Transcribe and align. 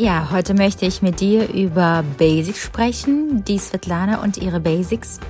Ja, 0.00 0.30
heute 0.30 0.54
möchte 0.54 0.86
ich 0.86 1.02
mit 1.02 1.20
dir 1.20 1.52
über 1.52 2.02
Basics 2.16 2.62
sprechen, 2.62 3.44
die 3.44 3.58
Svetlana 3.58 4.22
und 4.22 4.38
ihre 4.38 4.58
Basics. 4.58 5.20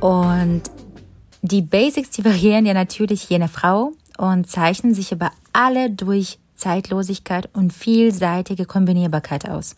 Und 0.00 0.62
die 1.42 1.60
Basics, 1.60 2.08
die 2.08 2.24
variieren 2.24 2.64
ja 2.64 2.72
natürlich 2.72 3.28
je 3.28 3.38
nach 3.38 3.50
Frau 3.50 3.92
und 4.16 4.48
zeichnen 4.48 4.94
sich 4.94 5.12
aber 5.12 5.30
alle 5.52 5.90
durch 5.90 6.38
Zeitlosigkeit 6.54 7.50
und 7.52 7.74
vielseitige 7.74 8.64
Kombinierbarkeit 8.64 9.46
aus. 9.46 9.76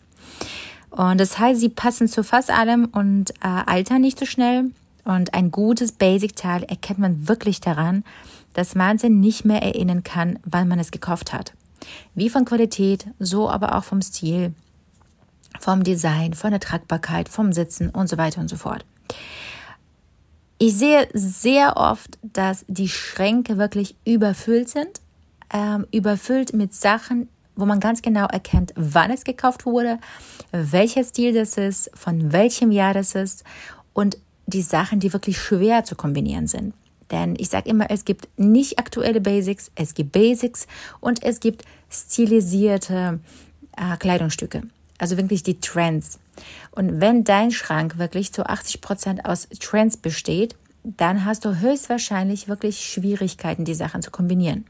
Und 0.91 1.19
das 1.19 1.37
heißt, 1.37 1.59
sie 1.59 1.67
passen 1.67 2.07
zu 2.07 2.23
fast 2.23 2.51
allem 2.51 2.85
und 2.85 3.31
äh, 3.41 3.63
altern 3.65 3.99
nicht 3.99 4.17
so 4.17 4.25
schnell. 4.25 4.71
Und 5.03 5.33
ein 5.33 5.51
gutes 5.51 5.91
Basic-Teil 5.91 6.63
erkennt 6.63 6.99
man 6.99 7.27
wirklich 7.27 7.59
daran, 7.59 8.05
dass 8.53 8.75
man 8.75 8.97
sich 8.97 9.09
nicht 9.09 9.43
mehr 9.43 9.61
erinnern 9.61 10.05
kann, 10.05 10.39
wann 10.45 10.69
man 10.69 10.79
es 10.79 10.91
gekauft 10.91 11.33
hat. 11.33 11.51
Wie 12.13 12.29
von 12.29 12.45
Qualität, 12.45 13.07
so 13.19 13.49
aber 13.49 13.75
auch 13.75 13.83
vom 13.83 14.01
Stil, 14.01 14.53
vom 15.59 15.83
Design, 15.83 16.33
von 16.33 16.51
der 16.51 16.59
Tragbarkeit, 16.59 17.29
vom 17.29 17.53
Sitzen 17.53 17.89
und 17.89 18.07
so 18.07 18.17
weiter 18.17 18.41
und 18.41 18.49
so 18.49 18.57
fort. 18.57 18.85
Ich 20.57 20.75
sehe 20.75 21.07
sehr 21.13 21.75
oft, 21.75 22.17
dass 22.21 22.65
die 22.67 22.87
Schränke 22.87 23.57
wirklich 23.57 23.95
überfüllt 24.05 24.69
sind, 24.69 25.01
ähm, 25.53 25.85
überfüllt 25.91 26.53
mit 26.53 26.73
Sachen, 26.73 27.29
wo 27.55 27.65
man 27.65 27.79
ganz 27.79 28.01
genau 28.01 28.25
erkennt, 28.25 28.73
wann 28.75 29.11
es 29.11 29.23
gekauft 29.23 29.65
wurde, 29.65 29.99
welcher 30.51 31.03
Stil 31.03 31.33
das 31.33 31.57
ist, 31.57 31.91
von 31.93 32.31
welchem 32.31 32.71
Jahr 32.71 32.93
das 32.93 33.15
ist 33.15 33.43
und 33.93 34.17
die 34.45 34.61
Sachen, 34.61 34.99
die 34.99 35.11
wirklich 35.13 35.37
schwer 35.37 35.83
zu 35.83 35.95
kombinieren 35.95 36.47
sind. 36.47 36.73
Denn 37.11 37.35
ich 37.37 37.49
sage 37.49 37.69
immer, 37.69 37.91
es 37.91 38.05
gibt 38.05 38.27
nicht 38.37 38.79
aktuelle 38.79 39.21
Basics, 39.21 39.71
es 39.75 39.93
gibt 39.93 40.11
Basics 40.11 40.67
und 40.99 41.23
es 41.23 41.39
gibt 41.39 41.63
stilisierte 41.89 43.19
äh, 43.77 43.97
Kleidungsstücke. 43.97 44.63
Also 44.97 45.17
wirklich 45.17 45.43
die 45.43 45.59
Trends. 45.59 46.19
Und 46.71 47.01
wenn 47.01 47.23
dein 47.23 47.51
Schrank 47.51 47.97
wirklich 47.97 48.33
zu 48.33 48.45
80 48.45 48.81
Prozent 48.81 49.25
aus 49.25 49.47
Trends 49.59 49.97
besteht, 49.97 50.55
dann 50.83 51.25
hast 51.25 51.45
du 51.45 51.59
höchstwahrscheinlich 51.59 52.47
wirklich 52.47 52.85
Schwierigkeiten, 52.85 53.65
die 53.65 53.73
Sachen 53.73 54.01
zu 54.01 54.11
kombinieren. 54.11 54.65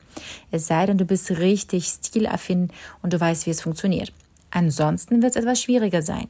Es 0.49 0.67
sei 0.67 0.85
denn, 0.85 0.97
du 0.97 1.05
bist 1.05 1.29
richtig 1.31 1.87
stilaffin 1.87 2.69
und 3.01 3.13
du 3.13 3.19
weißt, 3.19 3.45
wie 3.45 3.51
es 3.51 3.61
funktioniert. 3.61 4.13
Ansonsten 4.49 5.21
wird 5.21 5.35
es 5.35 5.41
etwas 5.41 5.61
schwieriger 5.61 6.01
sein. 6.01 6.27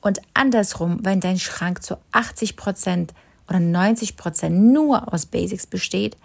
Und 0.00 0.20
andersrum, 0.32 1.00
wenn 1.02 1.20
dein 1.20 1.38
Schrank 1.38 1.82
zu 1.82 1.98
80 2.12 2.56
Prozent 2.56 3.12
oder 3.50 3.60
90 3.60 4.16
Prozent 4.16 4.72
nur 4.72 5.12
aus 5.12 5.26
Basics 5.26 5.66
besteht 5.66 6.16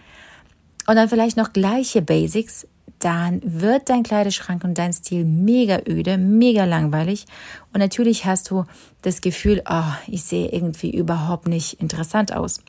und 0.87 0.95
dann 0.95 1.09
vielleicht 1.09 1.35
noch 1.35 1.51
gleiche 1.51 2.01
Basics, 2.01 2.67
dann 2.99 3.41
wird 3.43 3.89
dein 3.89 4.03
Kleiderschrank 4.03 4.63
und 4.63 4.77
dein 4.77 4.93
Stil 4.93 5.25
mega 5.25 5.81
öde, 5.87 6.17
mega 6.17 6.63
langweilig 6.63 7.25
und 7.73 7.79
natürlich 7.79 8.25
hast 8.25 8.49
du 8.51 8.63
das 9.01 9.21
Gefühl, 9.21 9.61
oh, 9.69 9.91
ich 10.07 10.23
sehe 10.23 10.49
irgendwie 10.49 10.91
überhaupt 10.91 11.47
nicht 11.47 11.81
interessant 11.81 12.33
aus. 12.33 12.61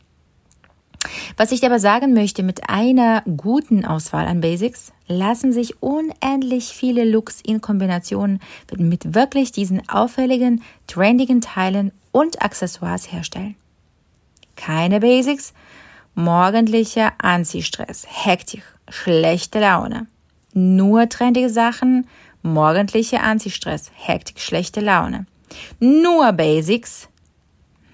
Was 1.37 1.53
ich 1.53 1.65
aber 1.65 1.79
sagen 1.79 2.15
möchte, 2.15 2.43
mit 2.43 2.69
einer 2.69 3.23
guten 3.23 3.85
Auswahl 3.85 4.27
an 4.27 4.41
Basics 4.41 4.93
lassen 5.07 5.53
sich 5.53 5.81
unendlich 5.83 6.69
viele 6.69 7.05
Looks 7.05 7.41
in 7.41 7.61
Kombination 7.61 8.41
mit 8.77 9.15
wirklich 9.15 9.53
diesen 9.53 9.89
auffälligen, 9.89 10.63
trendigen 10.87 11.41
Teilen 11.41 11.93
und 12.11 12.43
Accessoires 12.43 13.13
herstellen. 13.13 13.55
Keine 14.57 15.01
Basics, 15.01 15.53
morgendlicher 16.15 17.13
Anziehstress, 17.19 18.07
Hektik, 18.09 18.63
schlechte 18.89 19.61
Laune. 19.61 20.07
Nur 20.53 21.09
trendige 21.09 21.51
Sachen, 21.51 22.09
morgendlicher 22.43 23.23
Anziehstress, 23.23 23.93
Hektik, 23.95 24.41
schlechte 24.41 24.81
Laune. 24.81 25.27
Nur 25.79 26.33
Basics, 26.33 27.09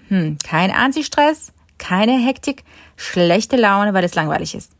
hm, 0.07 0.37
kein 0.43 0.71
Anziehstress, 0.71 1.51
keine 1.77 2.17
Hektik, 2.17 2.63
schlechte 2.95 3.57
Laune, 3.57 3.93
weil 3.93 4.03
es 4.03 4.15
langweilig 4.15 4.55
ist. 4.55 4.71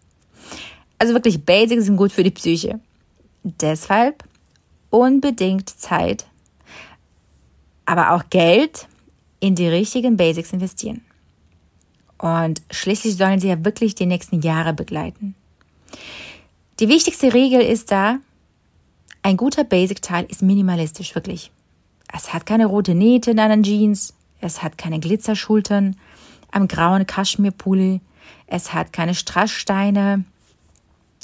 Also 0.97 1.13
wirklich 1.13 1.43
Basics 1.43 1.85
sind 1.85 1.97
gut 1.97 2.11
für 2.11 2.23
die 2.23 2.31
Psyche. 2.31 2.79
Deshalb 3.43 4.23
unbedingt 4.89 5.69
Zeit, 5.69 6.25
aber 7.85 8.11
auch 8.11 8.29
Geld 8.29 8.87
in 9.41 9.55
die 9.55 9.67
richtigen 9.67 10.15
Basics 10.15 10.53
investieren. 10.53 11.01
Und 12.23 12.61
schließlich 12.71 13.17
sollen 13.17 13.41
sie 13.41 13.49
ja 13.49 13.65
wirklich 13.65 13.95
die 13.95 14.05
nächsten 14.05 14.39
Jahre 14.39 14.71
begleiten. 14.71 15.35
Die 16.79 16.87
wichtigste 16.87 17.33
Regel 17.33 17.59
ist 17.59 17.91
da, 17.91 18.19
ein 19.23 19.35
guter 19.35 19.65
Basic-Teil 19.65 20.27
ist 20.29 20.41
minimalistisch, 20.41 21.15
wirklich. 21.15 21.51
Es 22.13 22.33
hat 22.33 22.45
keine 22.45 22.67
rote 22.67 22.95
Nähte 22.95 23.31
in 23.31 23.39
einen 23.41 23.63
Jeans, 23.63 24.13
es 24.39 24.63
hat 24.63 24.77
keine 24.77 25.01
Glitzerschultern 25.01 25.97
am 26.49 26.69
grauen 26.69 27.05
Kaschmirpulli, 27.05 27.99
es 28.47 28.73
hat 28.73 28.93
keine 28.93 29.15
Strasssteine 29.15 30.23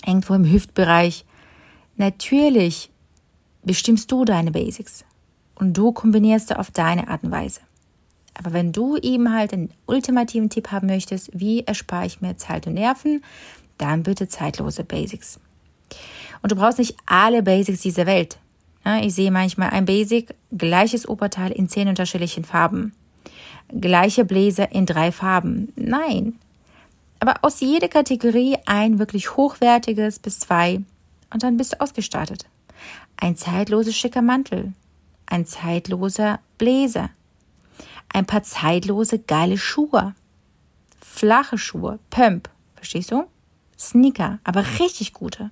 irgendwo 0.05 0.33
im 0.33 0.51
Hüftbereich. 0.51 1.23
Natürlich 1.95 2.89
bestimmst 3.63 4.11
du 4.11 4.25
deine 4.25 4.51
Basics 4.51 5.05
und 5.55 5.77
du 5.77 5.93
kombinierst 5.93 6.53
auf 6.53 6.71
deine 6.71 7.07
Art 7.07 7.23
und 7.23 7.31
Weise. 7.31 7.61
Aber 8.39 8.53
wenn 8.53 8.71
du 8.71 8.95
eben 8.95 9.33
halt 9.33 9.51
einen 9.51 9.69
ultimativen 9.85 10.49
Tipp 10.49 10.71
haben 10.71 10.87
möchtest, 10.87 11.29
wie 11.33 11.61
erspare 11.61 12.05
ich 12.05 12.21
mir 12.21 12.37
Zeit 12.37 12.67
und 12.67 12.75
Nerven, 12.75 13.21
dann 13.77 14.03
bitte 14.03 14.29
zeitlose 14.29 14.85
Basics. 14.85 15.41
Und 16.41 16.53
du 16.53 16.55
brauchst 16.55 16.79
nicht 16.79 16.95
alle 17.05 17.43
Basics 17.43 17.81
dieser 17.81 18.05
Welt. 18.05 18.37
Ich 19.01 19.13
sehe 19.13 19.29
manchmal 19.29 19.71
ein 19.71 19.83
Basic, 19.83 20.33
gleiches 20.57 21.07
Oberteil 21.07 21.51
in 21.51 21.67
zehn 21.67 21.89
unterschiedlichen 21.89 22.45
Farben. 22.45 22.93
Gleiche 23.77 24.23
Bläser 24.23 24.71
in 24.71 24.85
drei 24.85 25.11
Farben. 25.11 25.73
Nein. 25.75 26.35
Aber 27.19 27.35
aus 27.41 27.59
jeder 27.59 27.89
Kategorie 27.89 28.55
ein 28.65 28.99
wirklich 28.99 29.35
hochwertiges 29.35 30.19
bis 30.19 30.39
zwei 30.39 30.81
und 31.31 31.43
dann 31.43 31.57
bist 31.57 31.73
du 31.73 31.81
ausgestattet. 31.81 32.45
Ein 33.17 33.35
zeitloser 33.35 33.91
schicker 33.91 34.21
Mantel. 34.21 34.71
Ein 35.25 35.45
zeitloser 35.45 36.39
Bläser 36.57 37.09
ein 38.13 38.25
paar 38.25 38.43
zeitlose, 38.43 39.19
geile 39.19 39.57
Schuhe. 39.57 40.15
Flache 41.01 41.57
Schuhe, 41.57 41.99
Pump, 42.09 42.49
verstehst 42.75 43.11
du? 43.11 43.25
Sneaker, 43.77 44.39
aber 44.43 44.63
richtig 44.79 45.13
gute. 45.13 45.51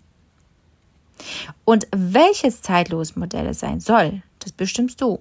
Und 1.66 1.88
welches 1.96 2.62
zeitlose 2.62 3.18
Modell 3.18 3.48
es 3.48 3.60
sein 3.60 3.80
soll, 3.80 4.22
das 4.40 4.52
bestimmst 4.52 5.02
du. 5.02 5.20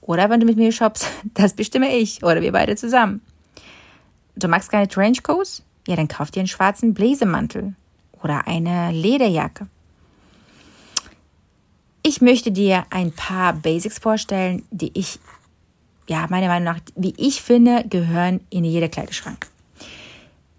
Oder 0.00 0.30
wenn 0.30 0.40
du 0.40 0.46
mit 0.46 0.56
mir 0.56 0.72
shoppst, 0.72 1.08
das 1.34 1.54
bestimme 1.54 1.94
ich 1.94 2.22
oder 2.22 2.40
wir 2.40 2.52
beide 2.52 2.76
zusammen. 2.76 3.20
Du 4.36 4.48
magst 4.48 4.70
keine 4.70 4.88
Trenchcoats? 4.88 5.62
Ja, 5.86 5.96
dann 5.96 6.08
kauf 6.08 6.30
dir 6.30 6.40
einen 6.40 6.48
schwarzen 6.48 6.94
Bläsemantel 6.94 7.74
oder 8.22 8.46
eine 8.46 8.90
Lederjacke. 8.90 9.68
Ich 12.02 12.20
möchte 12.20 12.52
dir 12.52 12.84
ein 12.90 13.12
paar 13.12 13.52
Basics 13.52 13.98
vorstellen, 13.98 14.64
die 14.70 14.92
ich 14.94 15.18
ja, 16.08 16.26
meiner 16.30 16.48
Meinung 16.48 16.64
nach, 16.64 16.80
wie 16.94 17.14
ich 17.16 17.42
finde, 17.42 17.84
gehören 17.88 18.40
in 18.50 18.64
jeder 18.64 18.88
Kleiderschrank. 18.88 19.48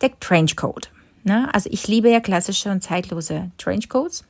Der 0.01 0.17
Trenchcoat. 0.19 0.91
Ne? 1.23 1.49
Also 1.53 1.69
ich 1.71 1.87
liebe 1.87 2.09
ja 2.09 2.19
klassische 2.19 2.69
und 2.69 2.83
zeitlose 2.83 3.51
Trenchcoats. 3.57 4.25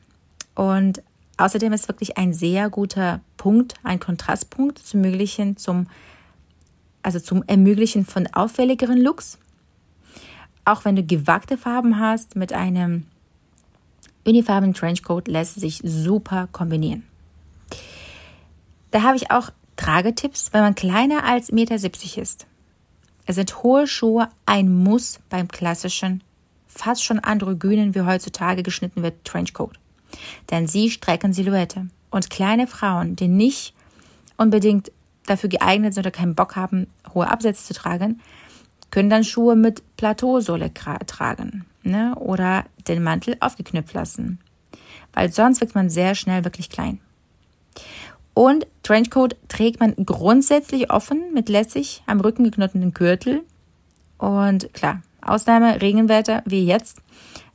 Und 0.54 1.02
außerdem 1.36 1.72
ist 1.72 1.88
wirklich 1.88 2.18
ein 2.18 2.32
sehr 2.32 2.70
guter 2.70 3.20
Punkt, 3.36 3.74
ein 3.82 4.00
Kontrastpunkt 4.00 4.78
zum 4.78 5.00
Möglichen, 5.00 5.56
zum, 5.56 5.86
also 7.02 7.20
zum 7.20 7.44
Ermöglichen 7.46 8.04
von 8.04 8.26
auffälligeren 8.32 8.98
Looks. 8.98 9.38
Auch 10.64 10.84
wenn 10.84 10.96
du 10.96 11.02
gewagte 11.02 11.56
Farben 11.56 11.98
hast, 11.98 12.36
mit 12.36 12.52
einem 12.52 13.06
unifarbenen 14.26 14.74
Trenchcoat 14.74 15.28
lässt 15.28 15.58
sich 15.58 15.80
super 15.84 16.48
kombinieren. 16.52 17.04
Da 18.90 19.02
habe 19.02 19.16
ich 19.16 19.30
auch 19.30 19.50
Tragetipps, 19.78 20.52
wenn 20.52 20.60
man 20.60 20.74
kleiner 20.74 21.24
als 21.24 21.50
1,70 21.50 21.54
Meter 21.54 22.22
ist. 22.22 22.46
Es 23.24 23.36
sind 23.36 23.62
hohe 23.62 23.86
Schuhe 23.86 24.28
ein 24.44 24.70
Muss 24.74 25.20
beim 25.30 25.48
klassischen, 25.48 26.22
fast 26.66 27.04
schon 27.04 27.20
androgynen 27.20 27.94
wie 27.94 28.02
heutzutage 28.02 28.62
geschnitten 28.62 29.02
wird 29.02 29.24
Trenchcoat. 29.24 29.78
Denn 30.50 30.66
sie 30.66 30.90
strecken 30.90 31.32
Silhouette. 31.32 31.86
Und 32.10 32.30
kleine 32.30 32.66
Frauen, 32.66 33.16
die 33.16 33.28
nicht 33.28 33.74
unbedingt 34.36 34.90
dafür 35.26 35.48
geeignet 35.48 35.94
sind 35.94 36.04
oder 36.06 36.10
keinen 36.10 36.34
Bock 36.34 36.56
haben, 36.56 36.88
hohe 37.14 37.28
Absätze 37.28 37.64
zu 37.64 37.74
tragen, 37.74 38.20
können 38.90 39.10
dann 39.10 39.24
Schuhe 39.24 39.54
mit 39.54 39.82
Plateausohle 39.96 40.72
tragen 40.74 41.66
ne? 41.82 42.14
oder 42.16 42.64
den 42.88 43.02
Mantel 43.02 43.36
aufgeknüpft 43.40 43.92
lassen, 43.92 44.40
weil 45.12 45.30
sonst 45.32 45.60
wird 45.60 45.74
man 45.74 45.90
sehr 45.90 46.14
schnell 46.14 46.44
wirklich 46.44 46.70
klein. 46.70 47.00
Und 48.38 48.68
Trenchcoat 48.84 49.34
trägt 49.48 49.80
man 49.80 49.96
grundsätzlich 49.96 50.92
offen 50.92 51.34
mit 51.34 51.48
lässig 51.48 52.04
am 52.06 52.20
Rücken 52.20 52.44
geknoteten 52.44 52.94
Gürtel. 52.94 53.42
Und 54.16 54.72
klar, 54.72 55.02
Ausnahme 55.20 55.82
Regenwetter 55.82 56.44
wie 56.46 56.64
jetzt, 56.64 56.98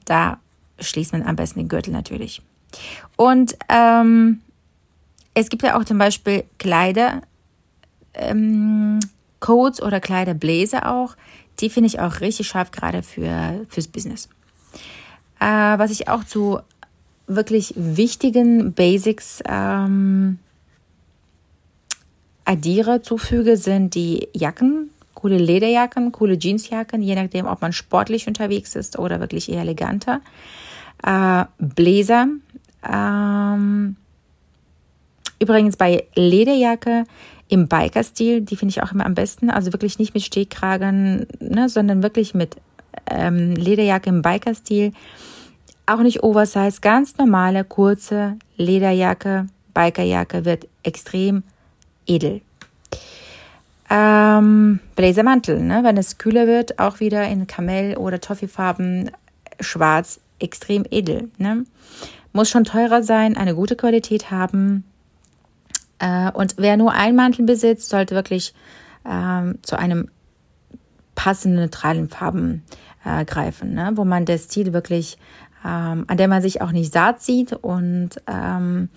da 0.04 0.42
schließt 0.80 1.14
man 1.14 1.24
am 1.24 1.38
besten 1.38 1.60
den 1.60 1.70
Gürtel 1.70 1.94
natürlich. 1.94 2.42
Und 3.16 3.56
ähm, 3.70 4.42
es 5.34 5.48
gibt 5.48 5.64
ja 5.64 5.80
auch 5.80 5.86
zum 5.86 6.00
Beispiel 6.00 6.44
Kleider, 6.60 7.22
ähm, 8.14 9.00
Coats 9.40 9.82
oder 9.82 10.02
Kleiderbläser 10.02 10.92
auch. 10.92 11.16
Die 11.62 11.70
finde 11.70 11.88
ich 11.88 12.02
auch 12.02 12.20
richtig 12.20 12.50
scharf, 12.50 12.72
gerade 12.72 13.04
für, 13.04 13.66
fürs 13.70 13.88
Business. 13.88 14.28
Äh, 15.40 15.46
was 15.46 15.92
ich 15.92 16.10
auch 16.10 16.26
zu 16.26 16.60
wirklich 17.26 17.74
wichtigen 17.78 18.74
Basics 18.74 19.42
ähm, 19.48 20.40
addiere, 22.46 23.02
zufüge, 23.02 23.58
sind 23.58 23.96
die 23.96 24.28
Jacken. 24.34 24.90
Coole 25.14 25.38
Lederjacken, 25.38 26.12
coole 26.12 26.38
Jeansjacken, 26.38 27.02
je 27.02 27.16
nachdem, 27.16 27.46
ob 27.46 27.62
man 27.62 27.72
sportlich 27.72 28.28
unterwegs 28.28 28.76
ist 28.76 29.00
oder 29.00 29.20
wirklich 29.22 29.50
eher 29.50 29.62
eleganter. 29.62 30.20
Äh, 31.02 31.46
Bläser. 31.60 32.28
Ähm, 32.86 33.96
übrigens 35.40 35.78
bei 35.78 36.06
Lederjacke 36.16 37.06
im 37.48 37.68
Biker-Stil, 37.68 38.42
die 38.42 38.56
finde 38.56 38.72
ich 38.72 38.84
auch 38.84 38.92
immer 38.92 39.06
am 39.06 39.14
besten. 39.14 39.50
Also 39.50 39.72
wirklich 39.72 40.00
nicht 40.00 40.14
mit 40.14 40.24
Stehkragen, 40.24 41.28
ne, 41.40 41.70
sondern 41.70 42.04
wirklich 42.04 42.34
mit 42.34 42.58
ähm, 43.10 43.54
Lederjacke 43.54 44.10
im 44.10 44.22
Biker-Stil. 44.22 44.92
Auch 45.86 46.00
nicht 46.00 46.24
Oversize, 46.24 46.82
ganz 46.82 47.18
normale, 47.18 47.64
kurze 47.64 48.38
Lederjacke, 48.58 49.48
Bikerjacke 49.74 50.46
wird 50.46 50.68
extrem 50.84 51.44
edel. 52.08 52.42
Ähm, 53.90 54.80
Bläsermantel, 54.96 55.62
ne? 55.62 55.82
wenn 55.84 55.98
es 55.98 56.18
kühler 56.18 56.48
wird, 56.48 56.80
auch 56.80 57.00
wieder 57.00 57.28
in 57.28 57.48
Kamell- 57.48 57.98
oder 57.98 58.20
Toffeefarben, 58.20 59.12
schwarz, 59.60 60.20
extrem 60.40 60.86
edel. 60.90 61.30
Ne? 61.38 61.66
Muss 62.32 62.50
schon 62.50 62.64
teurer 62.64 63.04
sein, 63.04 63.38
eine 63.38 63.54
gute 63.54 63.76
Qualität 63.76 64.32
haben, 64.32 64.84
äh, 66.04 66.32
und 66.32 66.56
wer 66.58 66.76
nur 66.76 66.92
einen 66.92 67.16
Mantel 67.16 67.46
besitzt, 67.46 67.90
sollte 67.90 68.14
wirklich 68.14 68.54
ähm, 69.06 69.60
zu 69.62 69.78
einem 69.78 70.10
passenden 71.16 71.62
neutralen 71.62 72.10
Farben 72.10 72.64
äh, 73.06 73.24
greifen, 73.24 73.74
ne? 73.74 73.92
wo 73.96 74.04
man 74.04 74.26
das 74.26 74.46
Stil 74.46 74.74
wirklich, 74.74 75.18
ähm, 75.64 76.04
an 76.08 76.18
der 76.18 76.28
man 76.28 76.42
sich 76.42 76.62
auch 76.62 76.74
nicht 76.74 76.92
satt 76.92 77.22
sieht 77.22 77.54
und 77.54 78.10
ähm, 78.28 78.90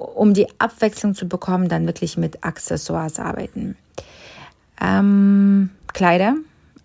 um 0.00 0.34
die 0.34 0.46
Abwechslung 0.58 1.14
zu 1.14 1.28
bekommen, 1.28 1.68
dann 1.68 1.86
wirklich 1.86 2.16
mit 2.16 2.44
Accessoires 2.44 3.18
arbeiten. 3.18 3.76
Ähm, 4.80 5.70
Kleider, 5.92 6.36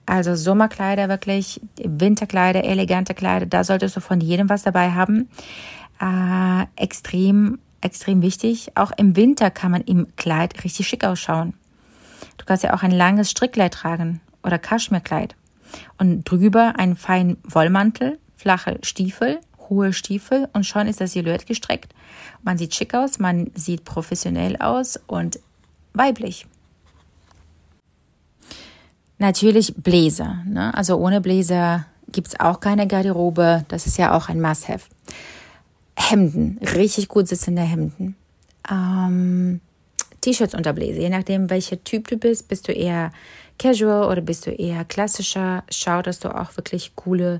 also 0.06 0.36
Sommerkleider 0.36 1.10
wirklich, 1.10 1.62
Winterkleider, 1.78 2.64
elegante 2.64 3.14
Kleider, 3.14 3.46
da 3.46 3.64
solltest 3.64 3.96
du 3.96 4.02
von 4.02 4.20
jedem 4.20 4.50
was 4.50 4.64
dabei 4.64 4.92
haben. 4.92 5.30
Äh, 6.02 6.66
extrem 6.76 7.60
extrem 7.86 8.22
wichtig. 8.22 8.72
Auch 8.76 8.92
im 8.98 9.16
Winter 9.16 9.52
kann 9.52 9.72
man 9.72 9.82
im 9.82 10.08
Kleid 10.16 10.64
richtig 10.64 10.88
schick 10.88 11.06
ausschauen. 11.06 11.54
Du 12.38 12.46
kannst 12.46 12.64
ja 12.64 12.74
auch 12.74 12.84
ein 12.84 12.92
langes 12.92 13.30
Strickkleid 13.32 13.74
tragen 13.74 14.20
oder 14.44 14.58
Kaschmirkleid. 14.58 15.36
Und 15.98 16.24
drüber 16.24 16.74
einen 16.78 16.96
feinen 16.96 17.38
Wollmantel, 17.44 18.18
flache 18.36 18.80
Stiefel, 18.84 19.40
hohe 19.70 19.94
Stiefel 19.94 20.48
und 20.54 20.66
schon 20.66 20.88
ist 20.88 21.02
das 21.02 21.14
Silhouette 21.14 21.46
gestreckt. 21.46 21.94
Man 22.44 22.58
sieht 22.58 22.76
schick 22.76 22.94
aus, 22.94 23.20
man 23.20 23.52
sieht 23.56 23.86
professionell 23.86 24.58
aus 24.58 25.00
und 25.08 25.40
weiblich. 25.94 26.46
Natürlich 29.18 29.74
Bläser. 29.76 30.44
Ne? 30.46 30.74
Also 30.74 30.98
ohne 30.98 31.22
Bläser 31.22 31.86
gibt 32.12 32.28
es 32.28 32.40
auch 32.40 32.60
keine 32.60 32.88
Garderobe. 32.88 33.66
Das 33.68 33.88
ist 33.88 33.98
ja 33.98 34.16
auch 34.16 34.30
ein 34.30 34.42
Must-Have. 34.42 34.86
Hemden, 35.98 36.60
richtig 36.62 37.08
gut 37.08 37.28
sitzende 37.28 37.62
Hemden. 37.62 38.16
Ähm, 38.70 39.62
T-Shirts 40.22 40.54
unter 40.54 40.74
Bläser, 40.74 41.00
je 41.00 41.10
nachdem, 41.10 41.50
welcher 41.50 41.84
Typ 41.84 42.08
du 42.08 42.18
bist. 42.18 42.48
Bist 42.50 42.68
du 42.68 42.74
eher 42.74 43.12
casual 43.58 44.12
oder 44.12 44.22
bist 44.22 44.46
du 44.46 44.52
eher 44.52 44.84
klassischer? 44.84 45.64
Schau, 45.70 46.02
dass 46.02 46.20
du 46.20 46.30
auch 46.36 46.58
wirklich 46.58 46.96
coole 46.96 47.40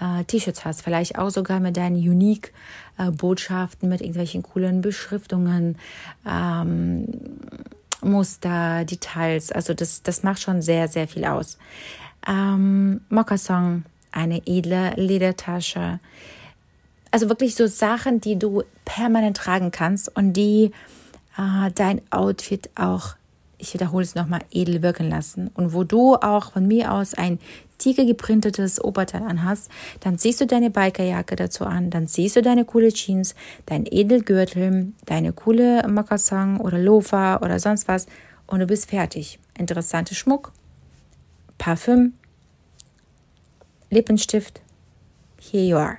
äh, 0.00 0.24
T-Shirts 0.24 0.64
hast. 0.64 0.82
Vielleicht 0.82 1.18
auch 1.18 1.30
sogar 1.30 1.60
mit 1.60 1.76
deinen 1.76 1.96
unique 1.96 2.52
äh, 2.98 3.10
Botschaften, 3.10 3.88
mit 3.88 4.00
irgendwelchen 4.00 4.42
coolen 4.42 4.80
Beschriftungen, 4.80 5.76
ähm, 6.28 7.06
Muster, 8.02 8.84
Details. 8.84 9.50
Also 9.52 9.74
das, 9.74 10.02
das 10.02 10.22
macht 10.22 10.40
schon 10.40 10.62
sehr, 10.62 10.88
sehr 10.88 11.08
viel 11.08 11.24
aus. 11.24 11.58
Ähm, 12.26 13.00
Moccasin, 13.08 13.84
eine 14.12 14.42
edle 14.46 14.92
Ledertasche 14.96 16.00
also 17.14 17.28
wirklich 17.28 17.54
so 17.54 17.68
Sachen, 17.68 18.20
die 18.20 18.36
du 18.36 18.64
permanent 18.84 19.36
tragen 19.36 19.70
kannst 19.70 20.14
und 20.16 20.32
die 20.32 20.72
äh, 21.38 21.70
dein 21.72 22.02
Outfit 22.10 22.70
auch, 22.74 23.14
ich 23.56 23.72
wiederhole 23.72 24.02
es 24.02 24.16
nochmal, 24.16 24.40
edel 24.50 24.82
wirken 24.82 25.08
lassen. 25.08 25.48
Und 25.54 25.72
wo 25.72 25.84
du 25.84 26.16
auch 26.16 26.50
von 26.50 26.66
mir 26.66 26.92
aus 26.92 27.14
ein 27.14 27.38
tiger 27.84 28.06
geprintetes 28.06 28.82
Oberteil 28.82 29.22
anhast, 29.22 29.70
dann 30.00 30.16
ziehst 30.16 30.40
du 30.40 30.46
deine 30.46 30.70
Bikerjacke 30.70 31.36
dazu 31.36 31.64
an, 31.66 31.90
dann 31.90 32.06
siehst 32.06 32.36
du 32.36 32.42
deine 32.42 32.64
coole 32.64 32.92
Jeans, 32.92 33.34
dein 33.66 33.84
Edelgürtel, 33.84 34.92
deine 35.04 35.32
coole 35.32 35.86
Moccasin 35.86 36.56
oder 36.56 36.78
Lofa 36.78 37.36
oder 37.42 37.60
sonst 37.60 37.86
was 37.86 38.06
und 38.46 38.60
du 38.60 38.66
bist 38.66 38.88
fertig. 38.88 39.38
Interessante 39.58 40.14
Schmuck, 40.14 40.52
Parfüm, 41.58 42.14
Lippenstift, 43.90 44.62
here 45.38 45.64
you 45.64 45.76
are. 45.76 45.98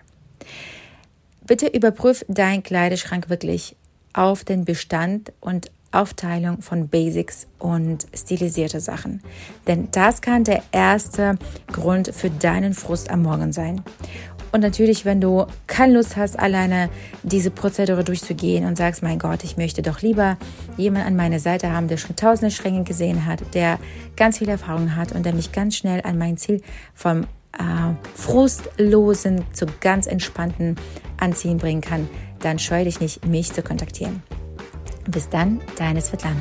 Bitte 1.45 1.67
überprüf 1.67 2.25
deinen 2.27 2.63
Kleiderschrank 2.63 3.29
wirklich 3.29 3.75
auf 4.13 4.43
den 4.43 4.65
Bestand 4.65 5.31
und 5.39 5.69
Aufteilung 5.95 6.61
von 6.61 6.87
Basics 6.87 7.47
und 7.59 8.05
stilisierte 8.13 8.79
Sachen. 8.79 9.21
Denn 9.67 9.87
das 9.91 10.21
kann 10.21 10.43
der 10.43 10.61
erste 10.71 11.37
Grund 11.71 12.13
für 12.13 12.29
deinen 12.29 12.73
Frust 12.73 13.09
am 13.09 13.23
Morgen 13.23 13.51
sein. 13.51 13.81
Und 14.51 14.61
natürlich, 14.61 15.03
wenn 15.03 15.19
du 15.19 15.47
keine 15.67 15.95
Lust 15.95 16.15
hast, 16.15 16.39
alleine 16.39 16.89
diese 17.23 17.51
Prozedure 17.51 18.05
durchzugehen 18.05 18.65
und 18.65 18.77
sagst, 18.77 19.03
mein 19.03 19.19
Gott, 19.19 19.43
ich 19.43 19.57
möchte 19.57 19.81
doch 19.81 20.01
lieber 20.01 20.37
jemanden 20.77 21.07
an 21.07 21.15
meiner 21.17 21.39
Seite 21.39 21.73
haben, 21.73 21.89
der 21.89 21.97
schon 21.97 22.15
tausende 22.15 22.51
Schränke 22.51 22.85
gesehen 22.85 23.25
hat, 23.25 23.41
der 23.53 23.79
ganz 24.15 24.37
viel 24.37 24.47
Erfahrung 24.47 24.95
hat 24.95 25.11
und 25.11 25.25
der 25.25 25.33
mich 25.33 25.51
ganz 25.51 25.75
schnell 25.75 26.01
an 26.05 26.17
mein 26.17 26.37
Ziel 26.37 26.61
vom 26.93 27.23
äh, 27.57 27.93
frustlosen 28.13 29.43
zu 29.51 29.65
ganz 29.81 30.07
entspannten 30.07 30.77
Anziehen 31.17 31.57
bringen 31.57 31.81
kann, 31.81 32.07
dann 32.39 32.57
scheue 32.57 32.85
dich 32.85 33.01
nicht, 33.01 33.25
mich 33.25 33.51
zu 33.51 33.61
kontaktieren. 33.61 34.23
Bis 35.07 35.29
dann, 35.29 35.61
deine 35.77 36.01
Svetlana. 36.01 36.37